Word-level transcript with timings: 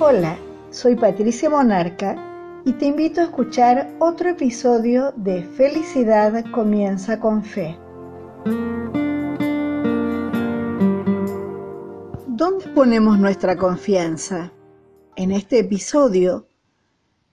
Hola, 0.00 0.38
soy 0.70 0.94
Patricia 0.94 1.50
Monarca 1.50 2.14
y 2.64 2.74
te 2.74 2.86
invito 2.86 3.20
a 3.20 3.24
escuchar 3.24 3.96
otro 3.98 4.28
episodio 4.28 5.12
de 5.16 5.42
Felicidad 5.42 6.44
comienza 6.52 7.18
con 7.18 7.42
fe. 7.42 7.76
¿Dónde 12.28 12.68
ponemos 12.76 13.18
nuestra 13.18 13.56
confianza? 13.56 14.52
En 15.16 15.32
este 15.32 15.58
episodio 15.58 16.46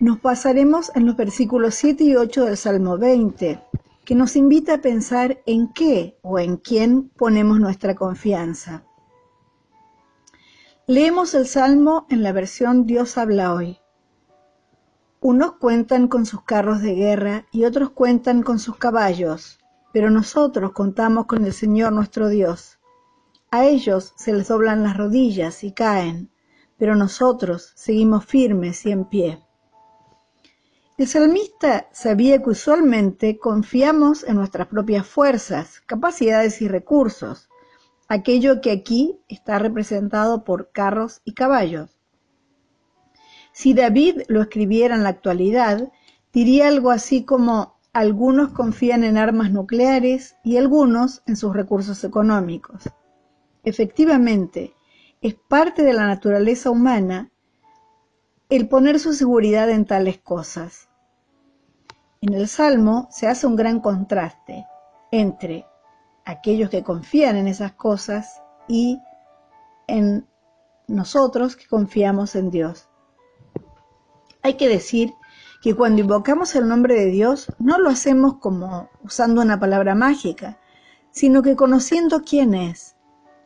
nos 0.00 0.18
pasaremos 0.18 0.90
en 0.96 1.06
los 1.06 1.16
versículos 1.16 1.76
7 1.76 2.02
y 2.02 2.16
8 2.16 2.44
del 2.46 2.56
Salmo 2.56 2.98
20, 2.98 3.62
que 4.04 4.14
nos 4.16 4.34
invita 4.34 4.74
a 4.74 4.80
pensar 4.80 5.40
en 5.46 5.72
qué 5.72 6.18
o 6.22 6.40
en 6.40 6.56
quién 6.56 7.08
ponemos 7.10 7.60
nuestra 7.60 7.94
confianza. 7.94 8.82
Leemos 10.90 11.34
el 11.34 11.46
Salmo 11.46 12.06
en 12.08 12.22
la 12.22 12.32
versión 12.32 12.86
Dios 12.86 13.18
habla 13.18 13.52
hoy. 13.52 13.78
Unos 15.20 15.56
cuentan 15.56 16.08
con 16.08 16.24
sus 16.24 16.44
carros 16.44 16.80
de 16.80 16.94
guerra 16.94 17.44
y 17.52 17.66
otros 17.66 17.90
cuentan 17.90 18.42
con 18.42 18.58
sus 18.58 18.76
caballos, 18.76 19.58
pero 19.92 20.08
nosotros 20.08 20.72
contamos 20.72 21.26
con 21.26 21.44
el 21.44 21.52
Señor 21.52 21.92
nuestro 21.92 22.28
Dios. 22.28 22.78
A 23.50 23.66
ellos 23.66 24.14
se 24.16 24.32
les 24.32 24.48
doblan 24.48 24.82
las 24.82 24.96
rodillas 24.96 25.62
y 25.62 25.72
caen, 25.72 26.30
pero 26.78 26.96
nosotros 26.96 27.70
seguimos 27.74 28.24
firmes 28.24 28.86
y 28.86 28.90
en 28.90 29.04
pie. 29.04 29.44
El 30.96 31.06
salmista 31.06 31.90
sabía 31.92 32.42
que 32.42 32.48
usualmente 32.48 33.38
confiamos 33.38 34.24
en 34.24 34.36
nuestras 34.36 34.68
propias 34.68 35.06
fuerzas, 35.06 35.82
capacidades 35.84 36.62
y 36.62 36.66
recursos, 36.66 37.50
aquello 38.08 38.60
que 38.60 38.70
aquí 38.70 39.20
está 39.28 39.58
representado 39.58 40.44
por 40.44 40.72
carros 40.72 41.20
y 41.24 41.34
caballos. 41.34 41.98
Si 43.52 43.74
David 43.74 44.22
lo 44.28 44.40
escribiera 44.40 44.94
en 44.94 45.02
la 45.02 45.10
actualidad, 45.10 45.92
diría 46.32 46.68
algo 46.68 46.90
así 46.90 47.24
como 47.24 47.78
algunos 47.92 48.50
confían 48.52 49.04
en 49.04 49.18
armas 49.18 49.50
nucleares 49.50 50.36
y 50.44 50.56
algunos 50.56 51.22
en 51.26 51.36
sus 51.36 51.54
recursos 51.54 52.04
económicos. 52.04 52.88
Efectivamente, 53.64 54.74
es 55.20 55.34
parte 55.34 55.82
de 55.82 55.92
la 55.92 56.06
naturaleza 56.06 56.70
humana 56.70 57.30
el 58.48 58.68
poner 58.68 58.98
su 58.98 59.12
seguridad 59.12 59.68
en 59.68 59.84
tales 59.84 60.18
cosas. 60.18 60.88
En 62.20 62.34
el 62.34 62.48
Salmo 62.48 63.08
se 63.10 63.26
hace 63.26 63.46
un 63.46 63.56
gran 63.56 63.80
contraste 63.80 64.66
entre 65.10 65.66
aquellos 66.28 66.68
que 66.68 66.82
confían 66.82 67.36
en 67.36 67.48
esas 67.48 67.72
cosas 67.72 68.42
y 68.68 69.00
en 69.86 70.28
nosotros 70.86 71.56
que 71.56 71.66
confiamos 71.66 72.36
en 72.36 72.50
Dios. 72.50 72.86
Hay 74.42 74.54
que 74.54 74.68
decir 74.68 75.14
que 75.62 75.74
cuando 75.74 76.02
invocamos 76.02 76.54
el 76.54 76.68
nombre 76.68 76.94
de 76.94 77.06
Dios 77.06 77.50
no 77.58 77.78
lo 77.78 77.88
hacemos 77.88 78.34
como 78.40 78.90
usando 79.02 79.40
una 79.40 79.58
palabra 79.58 79.94
mágica, 79.94 80.58
sino 81.10 81.42
que 81.42 81.56
conociendo 81.56 82.22
quién 82.22 82.54
es. 82.54 82.94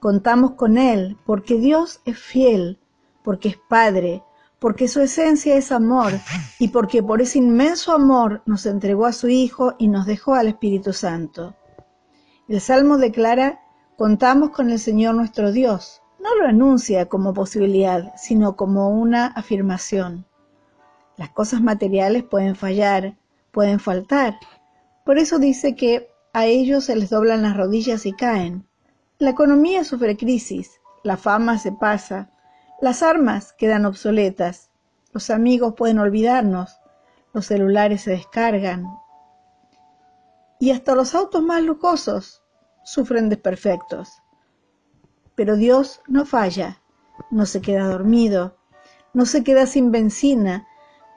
Contamos 0.00 0.54
con 0.54 0.76
Él 0.76 1.16
porque 1.24 1.54
Dios 1.58 2.00
es 2.04 2.18
fiel, 2.18 2.80
porque 3.22 3.50
es 3.50 3.56
Padre, 3.68 4.24
porque 4.58 4.88
su 4.88 5.00
esencia 5.00 5.54
es 5.54 5.70
amor 5.70 6.12
y 6.58 6.68
porque 6.68 7.04
por 7.04 7.22
ese 7.22 7.38
inmenso 7.38 7.92
amor 7.92 8.42
nos 8.46 8.66
entregó 8.66 9.06
a 9.06 9.12
su 9.12 9.28
Hijo 9.28 9.76
y 9.78 9.86
nos 9.86 10.06
dejó 10.06 10.34
al 10.34 10.48
Espíritu 10.48 10.92
Santo. 10.92 11.54
El 12.46 12.60
Salmo 12.60 12.98
declara, 12.98 13.62
contamos 13.96 14.50
con 14.50 14.68
el 14.68 14.78
Señor 14.78 15.14
nuestro 15.14 15.50
Dios. 15.50 16.02
No 16.20 16.34
lo 16.36 16.46
anuncia 16.46 17.08
como 17.08 17.32
posibilidad, 17.32 18.12
sino 18.18 18.54
como 18.54 18.90
una 18.90 19.28
afirmación. 19.28 20.26
Las 21.16 21.30
cosas 21.30 21.62
materiales 21.62 22.22
pueden 22.22 22.54
fallar, 22.54 23.16
pueden 23.50 23.80
faltar. 23.80 24.34
Por 25.06 25.16
eso 25.16 25.38
dice 25.38 25.74
que 25.74 26.10
a 26.34 26.44
ellos 26.44 26.84
se 26.84 26.96
les 26.96 27.08
doblan 27.08 27.40
las 27.40 27.56
rodillas 27.56 28.04
y 28.04 28.12
caen. 28.12 28.66
La 29.18 29.30
economía 29.30 29.82
sufre 29.82 30.14
crisis, 30.18 30.82
la 31.02 31.16
fama 31.16 31.56
se 31.58 31.72
pasa, 31.72 32.30
las 32.78 33.02
armas 33.02 33.54
quedan 33.54 33.86
obsoletas, 33.86 34.70
los 35.12 35.30
amigos 35.30 35.74
pueden 35.78 35.98
olvidarnos, 35.98 36.78
los 37.32 37.46
celulares 37.46 38.02
se 38.02 38.10
descargan, 38.10 38.84
y 40.64 40.70
hasta 40.70 40.94
los 40.94 41.14
autos 41.14 41.42
más 41.42 41.62
lujosos 41.62 42.43
sufren 42.84 43.28
desperfectos. 43.28 44.22
Pero 45.34 45.56
Dios 45.56 46.00
no 46.06 46.24
falla, 46.24 46.80
no 47.30 47.46
se 47.46 47.60
queda 47.60 47.88
dormido, 47.88 48.56
no 49.12 49.26
se 49.26 49.42
queda 49.42 49.66
sin 49.66 49.90
benzina, 49.90 50.66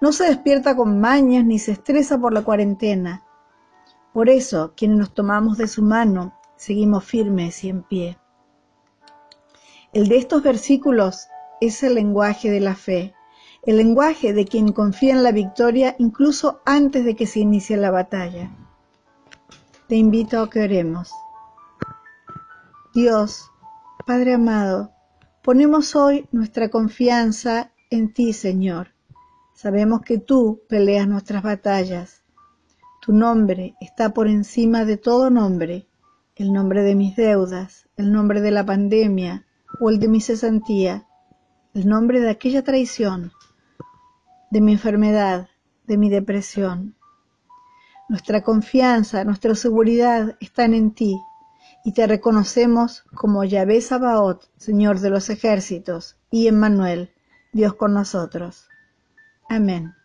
no 0.02 0.12
se 0.12 0.26
despierta 0.26 0.76
con 0.76 1.00
mañas 1.00 1.46
ni 1.46 1.60
se 1.60 1.74
estresa 1.74 2.20
por 2.20 2.34
la 2.34 2.44
cuarentena. 2.44 3.24
Por 4.14 4.30
eso, 4.30 4.74
quienes 4.76 4.98
nos 4.98 5.14
tomamos 5.14 5.58
de 5.58 5.68
su 5.68 5.84
mano, 5.84 6.34
seguimos 6.56 7.04
firmes 7.04 7.64
y 7.64 7.70
en 7.70 7.84
pie. 7.84 8.18
El 9.94 10.08
de 10.08 10.18
estos 10.18 10.44
versículos 10.44 11.28
es 11.62 11.82
el 11.84 11.96
lenguaje 11.96 12.50
de 12.50 12.60
la 12.60 12.76
fe, 12.76 13.14
el 13.64 13.78
lenguaje 13.78 14.34
de 14.34 14.46
quien 14.46 14.72
confía 14.72 15.14
en 15.14 15.24
la 15.24 15.32
victoria 15.32 15.96
incluso 15.98 16.62
antes 16.66 17.04
de 17.04 17.16
que 17.16 17.26
se 17.26 17.40
inicie 17.40 17.78
la 17.78 17.92
batalla. 17.92 18.52
Te 19.88 19.96
invito 19.96 20.42
a 20.42 20.50
que 20.50 20.62
oremos. 20.62 21.12
Dios, 22.98 23.52
Padre 24.08 24.34
amado, 24.34 24.92
ponemos 25.44 25.96
hoy 25.96 26.28
nuestra 26.32 26.70
confianza 26.70 27.72
en 27.92 28.12
ti, 28.12 28.34
Señor. 28.34 28.88
Sabemos 29.54 30.02
que 30.02 30.18
tú 30.18 30.64
peleas 30.68 31.08
nuestras 31.08 31.44
batallas. 31.44 32.24
Tu 33.00 33.14
nombre 33.14 33.76
está 33.82 34.16
por 34.16 34.28
encima 34.28 34.84
de 34.84 34.98
todo 34.98 35.30
nombre, 35.30 35.88
el 36.38 36.52
nombre 36.52 36.82
de 36.82 36.96
mis 36.96 37.16
deudas, 37.16 37.88
el 37.98 38.12
nombre 38.12 38.42
de 38.42 38.50
la 38.50 38.66
pandemia 38.66 39.46
o 39.80 39.92
el 39.92 40.00
de 40.00 40.08
mi 40.08 40.20
cesantía, 40.20 41.06
el 41.76 41.88
nombre 41.88 42.20
de 42.20 42.32
aquella 42.32 42.64
traición, 42.64 43.32
de 44.50 44.60
mi 44.60 44.72
enfermedad, 44.72 45.50
de 45.86 46.00
mi 46.00 46.10
depresión. 46.10 46.96
Nuestra 48.10 48.42
confianza, 48.42 49.24
nuestra 49.24 49.54
seguridad 49.54 50.36
están 50.40 50.74
en 50.74 50.96
ti 50.96 51.22
y 51.88 51.94
te 51.94 52.06
reconocemos 52.06 53.06
como 53.16 53.46
Yahvé 53.46 53.80
Sabaoth, 53.80 54.44
Señor 54.58 55.00
de 55.00 55.10
los 55.10 55.30
ejércitos, 55.30 56.18
y 56.30 56.48
Emmanuel, 56.48 57.14
Dios 57.54 57.76
con 57.76 57.94
nosotros. 57.94 58.68
Amén. 59.48 59.97